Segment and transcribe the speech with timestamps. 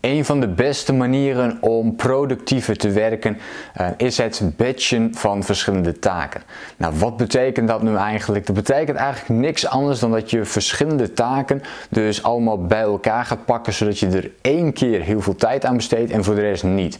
[0.00, 3.38] Een van de beste manieren om productiever te werken
[3.80, 6.42] uh, is het batchen van verschillende taken.
[6.76, 8.46] Nou, wat betekent dat nu eigenlijk?
[8.46, 13.44] Dat betekent eigenlijk niks anders dan dat je verschillende taken dus allemaal bij elkaar gaat
[13.44, 16.64] pakken, zodat je er één keer heel veel tijd aan besteedt en voor de rest
[16.64, 16.98] niet.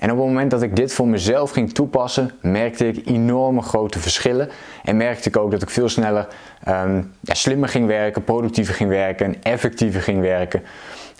[0.00, 3.98] En op het moment dat ik dit voor mezelf ging toepassen, merkte ik enorme grote
[3.98, 4.48] verschillen.
[4.84, 6.26] En merkte ik ook dat ik veel sneller
[6.68, 10.62] um, ja, slimmer ging werken, productiever ging werken, effectiever ging werken.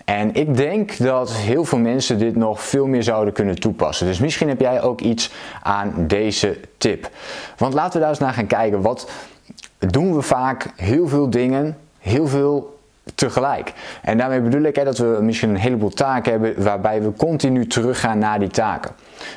[0.05, 4.07] En ik denk dat heel veel mensen dit nog veel meer zouden kunnen toepassen.
[4.07, 7.09] Dus misschien heb jij ook iets aan deze tip.
[7.57, 8.81] Want laten we daar eens naar gaan kijken.
[8.81, 9.09] Wat
[9.77, 12.79] doen we vaak heel veel dingen, heel veel
[13.15, 13.73] tegelijk.
[14.01, 17.67] En daarmee bedoel ik hè, dat we misschien een heleboel taken hebben waarbij we continu
[17.67, 18.91] teruggaan naar die taken.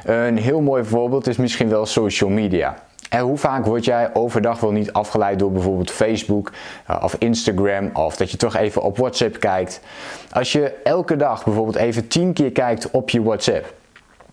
[0.05, 2.75] Een heel mooi voorbeeld is misschien wel social media.
[3.21, 6.53] Hoe vaak word jij overdag wel niet afgeleid door bijvoorbeeld Facebook
[6.91, 9.81] uh, of Instagram of dat je toch even op WhatsApp kijkt.
[10.33, 13.75] Als je elke dag bijvoorbeeld even 10 keer kijkt op je WhatsApp.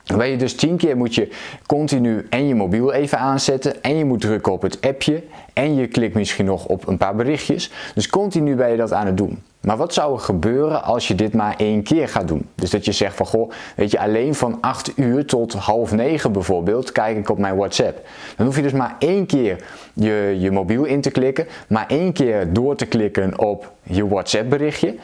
[0.03, 1.29] Dan ben je dus 10 keer moet je
[1.65, 5.87] continu en je mobiel even aanzetten en je moet drukken op het appje en je
[5.87, 7.71] klikt misschien nog op een paar berichtjes.
[7.95, 9.43] Dus continu ben je dat aan het doen.
[9.61, 12.47] Maar wat zou er gebeuren als je dit maar één keer gaat doen?
[12.55, 16.31] Dus dat je zegt van goh, weet je, alleen van 8 uur tot half 9
[16.31, 18.07] bijvoorbeeld kijk ik op mijn WhatsApp.
[18.37, 22.13] Dan hoef je dus maar één keer je, je mobiel in te klikken, maar één
[22.13, 24.95] keer door te klikken op je WhatsApp berichtje.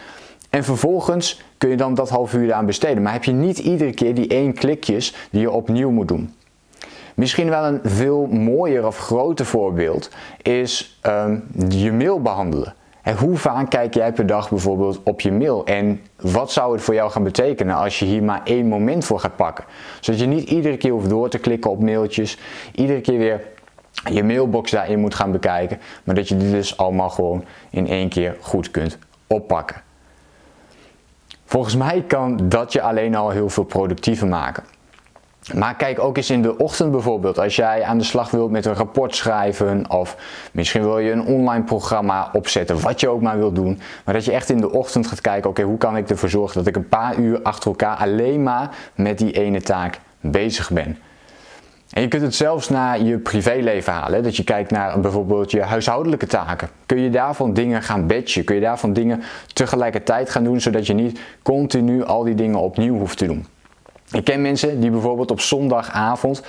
[0.49, 3.03] En vervolgens kun je dan dat half uur aan besteden.
[3.03, 6.33] Maar heb je niet iedere keer die één klikjes die je opnieuw moet doen.
[7.15, 10.09] Misschien wel een veel mooier of groter voorbeeld
[10.41, 12.73] is um, je mail behandelen.
[13.07, 15.65] En hoe vaak kijk jij per dag bijvoorbeeld op je mail?
[15.65, 19.19] En wat zou het voor jou gaan betekenen als je hier maar één moment voor
[19.19, 19.65] gaat pakken?
[19.99, 22.37] Zodat je niet iedere keer hoeft door te klikken op mailtjes,
[22.75, 23.41] iedere keer weer
[24.11, 28.09] je mailbox daarin moet gaan bekijken, maar dat je dit dus allemaal gewoon in één
[28.09, 29.81] keer goed kunt oppakken.
[31.45, 34.63] Volgens mij kan dat je alleen al heel veel productiever maken.
[35.53, 38.65] Maar kijk ook eens in de ochtend bijvoorbeeld, als jij aan de slag wilt met
[38.65, 40.15] een rapport schrijven of
[40.51, 43.79] misschien wil je een online programma opzetten, wat je ook maar wilt doen.
[44.05, 46.57] Maar dat je echt in de ochtend gaat kijken, oké, hoe kan ik ervoor zorgen
[46.57, 50.97] dat ik een paar uur achter elkaar alleen maar met die ene taak bezig ben.
[51.89, 54.23] En je kunt het zelfs naar je privéleven halen.
[54.23, 56.69] Dat je kijkt naar bijvoorbeeld je huishoudelijke taken.
[56.85, 58.43] Kun je daarvan dingen gaan batchen?
[58.43, 62.97] Kun je daarvan dingen tegelijkertijd gaan doen, zodat je niet continu al die dingen opnieuw
[62.97, 63.45] hoeft te doen?
[64.11, 66.43] Ik ken mensen die bijvoorbeeld op zondagavond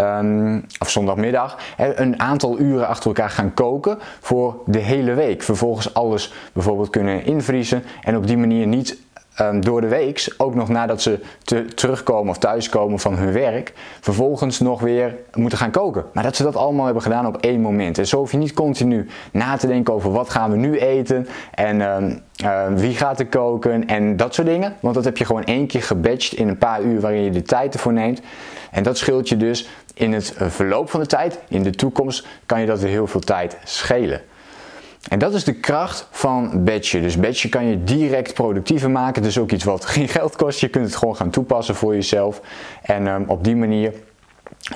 [0.00, 5.42] um, of zondagmiddag een aantal uren achter elkaar gaan koken voor de hele week.
[5.42, 8.98] Vervolgens alles bijvoorbeeld kunnen invriezen en op die manier niet
[9.40, 13.72] um, door de week, ook nog nadat ze te, terugkomen of thuiskomen van hun werk,
[14.00, 16.04] vervolgens nog weer moeten gaan koken.
[16.12, 17.98] Maar dat ze dat allemaal hebben gedaan op één moment.
[17.98, 21.26] En zo hoef je niet continu na te denken over wat gaan we nu eten
[21.54, 24.76] en um, uh, wie gaat er koken en dat soort dingen.
[24.80, 27.42] Want dat heb je gewoon één keer gebatcht in een paar uur waarin je de
[27.42, 28.20] tijd ervoor neemt.
[28.70, 31.38] En dat scheelt je dus in het verloop van de tijd.
[31.48, 34.20] In de toekomst kan je dat weer heel veel tijd schelen.
[35.08, 37.02] En dat is de kracht van batchen.
[37.02, 39.22] Dus batchen kan je direct productiever maken.
[39.22, 40.60] Het is ook iets wat geen geld kost.
[40.60, 42.40] Je kunt het gewoon gaan toepassen voor jezelf.
[42.82, 43.92] En um, op die manier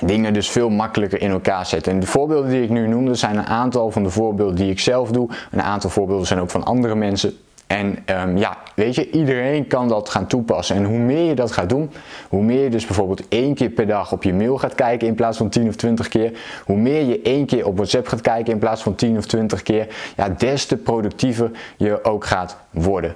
[0.01, 1.91] dingen dus veel makkelijker in elkaar zetten.
[1.91, 4.79] En de voorbeelden die ik nu noemde zijn een aantal van de voorbeelden die ik
[4.79, 5.29] zelf doe.
[5.51, 7.37] Een aantal voorbeelden zijn ook van andere mensen.
[7.69, 10.75] En um, ja, weet je, iedereen kan dat gaan toepassen.
[10.75, 11.91] En hoe meer je dat gaat doen,
[12.29, 15.15] hoe meer je dus bijvoorbeeld één keer per dag op je mail gaat kijken in
[15.15, 16.31] plaats van 10 of 20 keer,
[16.65, 19.63] hoe meer je één keer op WhatsApp gaat kijken in plaats van 10 of 20
[19.63, 23.15] keer, ja, des te productiever je ook gaat worden.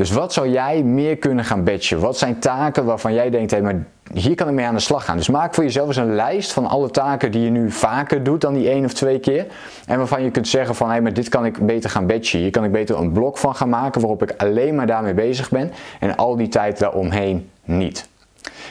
[0.00, 2.00] Dus wat zou jij meer kunnen gaan batchen?
[2.00, 5.04] Wat zijn taken waarvan jij denkt, hé, maar hier kan ik mee aan de slag
[5.04, 5.16] gaan.
[5.16, 8.40] Dus maak voor jezelf eens een lijst van alle taken die je nu vaker doet
[8.40, 9.46] dan die één of twee keer.
[9.86, 12.38] En waarvan je kunt zeggen van, hé, maar dit kan ik beter gaan batchen.
[12.38, 15.50] Hier kan ik beter een blok van gaan maken waarop ik alleen maar daarmee bezig
[15.50, 15.72] ben.
[16.00, 18.08] En al die tijd daaromheen niet.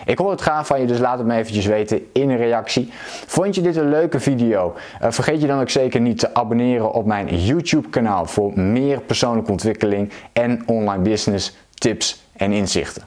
[0.06, 2.90] Ik hoor het graag van je, dus laat het me eventjes weten in een reactie.
[3.28, 4.74] Vond je dit een leuke video?
[5.02, 9.02] Uh, vergeet je dan ook zeker niet te abonneren op mijn YouTube kanaal voor meer
[9.02, 13.04] persoonlijke ontwikkeling en online business tips en inzichten.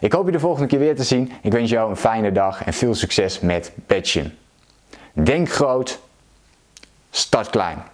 [0.00, 1.32] Ik hoop je de volgende keer weer te zien.
[1.42, 4.38] Ik wens jou een fijne dag en veel succes met Patchen.
[5.12, 6.00] Denk groot,
[7.10, 7.93] start klein.